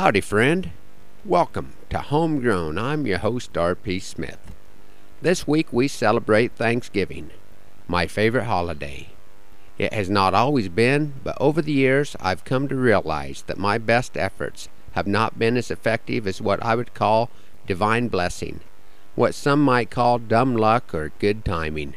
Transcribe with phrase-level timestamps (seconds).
[0.00, 0.70] Howdy, friend.
[1.26, 2.78] Welcome to Homegrown.
[2.78, 3.98] I'm your host, R.P.
[3.98, 4.38] Smith.
[5.20, 7.32] This week we celebrate Thanksgiving,
[7.86, 9.10] my favorite holiday.
[9.76, 13.76] It has not always been, but over the years I've come to realize that my
[13.76, 17.28] best efforts have not been as effective as what I would call
[17.66, 18.60] divine blessing,
[19.16, 21.94] what some might call dumb luck or good timing.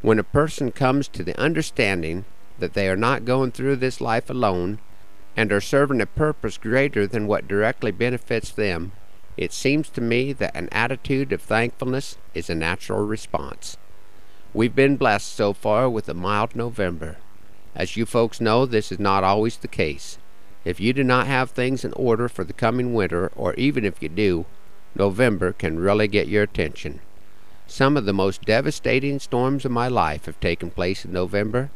[0.00, 2.24] When a person comes to the understanding
[2.58, 4.78] that they are not going through this life alone,
[5.36, 8.92] and are serving a purpose greater than what directly benefits them,
[9.36, 13.76] it seems to me that an attitude of thankfulness is a natural response.
[14.54, 17.18] We've been blessed so far with a mild November.
[17.74, 20.16] As you folks know, this is not always the case.
[20.64, 24.02] If you do not have things in order for the coming winter, or even if
[24.02, 24.46] you do,
[24.94, 27.00] November can really get your attention.
[27.66, 31.70] Some of the most devastating storms of my life have taken place in November,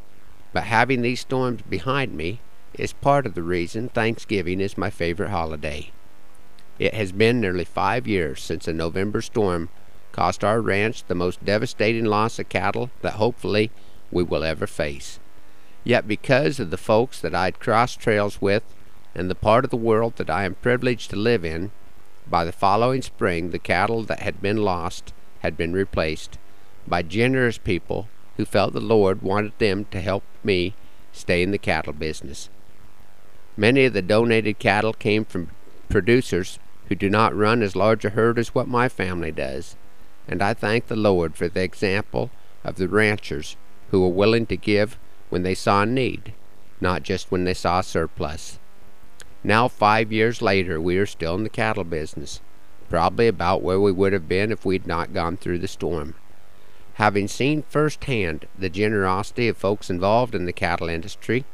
[0.55, 2.41] but having these storms behind me
[2.75, 5.91] is part of the reason Thanksgiving is my favorite holiday.
[6.79, 9.69] It has been nearly five years since a November storm
[10.13, 13.71] cost our ranch the most devastating loss of cattle that hopefully
[14.11, 15.21] we will ever face.
[15.85, 18.63] Yet because of the folks that I'd crossed trails with
[19.15, 21.71] and the part of the world that I am privileged to live in,
[22.27, 26.39] by the following spring the cattle that had been lost had been replaced
[26.87, 30.75] by generous people who felt the Lord wanted them to help me
[31.13, 32.49] stay in the cattle business.
[33.61, 35.51] Many of the donated cattle came from
[35.91, 36.59] producers
[36.89, 39.77] who do not run as large a herd as what my family does,
[40.27, 42.31] and I thank the Lord for the example
[42.65, 43.57] of the ranchers
[43.91, 46.33] who were willing to give when they saw need,
[46.81, 48.59] not just when they saw surplus.
[49.45, 52.41] Now, five years later, we are still in the cattle business,
[52.89, 56.15] probably about where we would have been if we had not gone through the storm.
[56.95, 61.45] Having seen firsthand the generosity of folks involved in the cattle industry,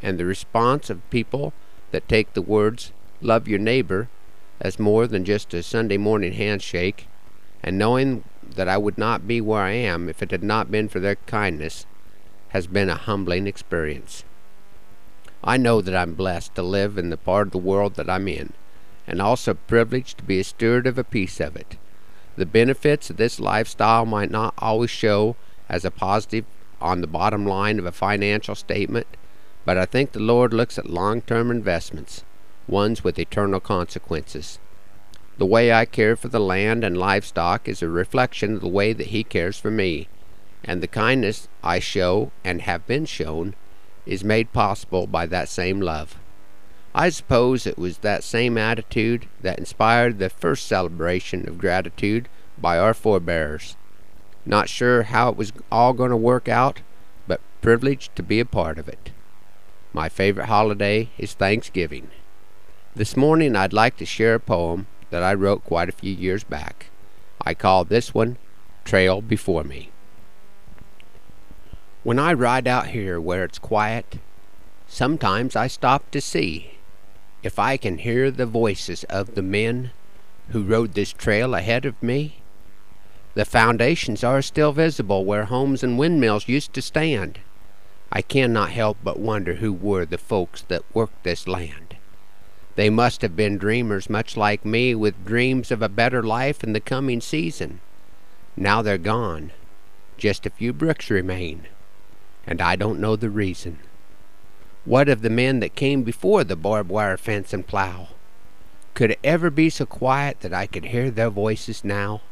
[0.00, 1.52] and the response of people
[1.90, 4.08] that take the words, love your neighbor,
[4.60, 7.06] as more than just a Sunday morning handshake,
[7.62, 10.88] and knowing that I would not be where I am if it had not been
[10.88, 11.86] for their kindness,
[12.48, 14.24] has been a humbling experience.
[15.44, 18.26] I know that I'm blessed to live in the part of the world that I'm
[18.26, 18.52] in,
[19.06, 21.76] and also privileged to be a steward of a piece of it.
[22.36, 25.36] The benefits of this lifestyle might not always show
[25.68, 26.44] as a positive
[26.80, 29.06] on the bottom line of a financial statement,
[29.64, 32.24] but I think the Lord looks at long term investments,
[32.66, 34.58] ones with eternal consequences.
[35.38, 38.92] The way I care for the land and livestock is a reflection of the way
[38.92, 40.08] that He cares for me,
[40.64, 43.54] and the kindness I show and have been shown
[44.04, 46.18] is made possible by that same love.
[46.94, 52.28] I suppose it was that same attitude that inspired the first celebration of gratitude
[52.60, 53.76] by our forebears.
[54.44, 56.80] Not sure how it was all going to work out,
[57.26, 59.10] but privileged to be a part of it.
[59.92, 62.10] My favorite holiday is Thanksgiving.
[62.94, 66.44] This morning I'd like to share a poem that I wrote quite a few years
[66.44, 66.90] back.
[67.40, 68.36] I call this one
[68.84, 69.90] Trail Before Me.
[72.04, 74.18] When I ride out here where it's quiet,
[74.86, 76.72] sometimes I stop to see
[77.42, 79.90] if I can hear the voices of the men
[80.50, 82.42] who rode this trail ahead of me.
[83.34, 87.38] The foundations are still visible where homes and windmills used to stand.
[88.10, 91.96] I cannot help but wonder who were the folks that worked this land.
[92.74, 96.72] They must have been dreamers much like me with dreams of a better life in
[96.72, 97.80] the coming season.
[98.56, 99.52] Now they're gone.
[100.16, 101.66] Just a few bricks remain.
[102.46, 103.80] And I don't know the reason.
[104.84, 108.08] What of the men that came before the barbed wire fence and plow?
[108.94, 112.22] Could it ever be so quiet that I could hear their voices now?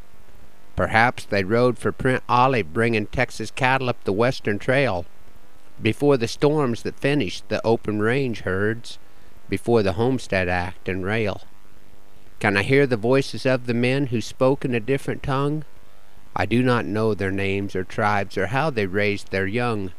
[0.75, 5.04] Perhaps they rode for Print Olive bringing Texas cattle up the western trail
[5.81, 8.98] before the storms that finished the open range herds,
[9.48, 11.42] before the Homestead Act and rail.
[12.38, 15.65] Can I hear the voices of the men who spoke in a different tongue?
[16.34, 19.92] I do not know their names or tribes or how they raised their young,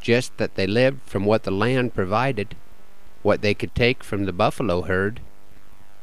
[0.00, 2.56] just that they lived from what the land provided,
[3.22, 5.20] what they could take from the buffalo herd.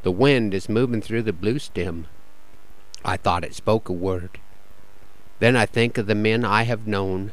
[0.03, 2.07] The wind is moving through the blue stem.
[3.03, 4.39] I thought it spoke a word.
[5.39, 7.31] Then I think of the men I have known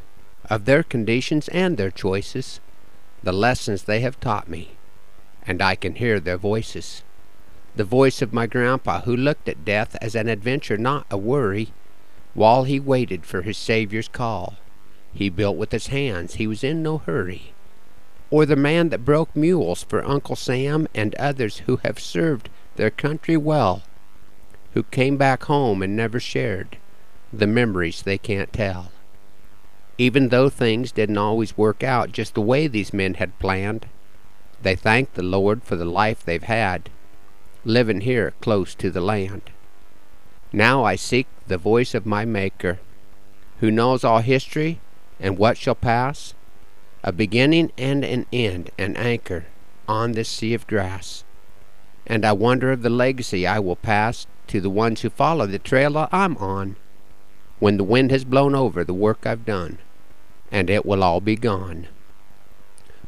[0.51, 2.61] of their conditions and their choices,
[3.23, 4.73] the lessons they have taught me,
[5.47, 7.03] and I can hear their voices.
[7.77, 11.73] The voice of my grandpa, who looked at death as an adventure, not a worry,
[12.35, 14.57] while he waited for his Saviour's call.
[15.15, 17.53] He built with his hands, he was in no hurry.
[18.31, 22.91] Or the man that broke mules for Uncle Sam and others who have served their
[22.91, 23.83] country well,
[24.73, 26.79] who came back home and never shared
[27.33, 28.91] the memories they can't tell.
[29.99, 33.87] Even though things didn't always work out just the way these men had planned,
[34.63, 36.91] they thanked the Lord for the life they've had
[37.65, 39.51] living here close to the land.
[40.53, 42.81] Now I seek the voice of my Maker,
[43.61, 44.81] who knows all history
[45.21, 46.35] and what shall pass,
[47.05, 49.47] a beginning and an end, an anchor
[49.89, 51.25] on this sea of grass.
[52.07, 55.59] And I wonder of the legacy I will pass to the ones who follow the
[55.59, 56.77] trail I'm on,
[57.63, 59.79] when the wind has blown over the work I've done,
[60.51, 61.87] and it will all be gone.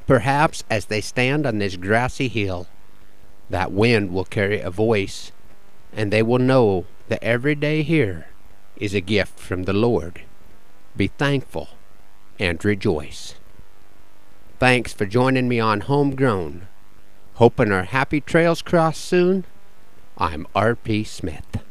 [0.07, 2.69] Perhaps as they stand on this grassy hill,
[3.51, 5.33] that wind will carry a voice,
[5.93, 8.29] and they will know that every day here
[8.77, 10.23] is a gift from the Lord.
[10.97, 11.71] Be thankful
[12.39, 13.35] and rejoice.
[14.61, 16.69] Thanks for joining me on Homegrown.
[17.43, 19.47] Hoping our happy trails cross soon.
[20.17, 21.03] I'm R.P.
[21.03, 21.64] Smith.